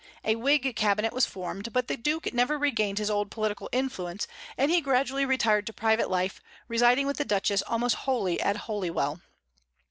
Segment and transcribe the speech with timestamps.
[0.25, 4.25] A Whig cabinet was formed, but the Duke never regained his old political influence,
[4.57, 9.21] and he gradually retired to private life, residing with the Duchess almost wholly at Holywell.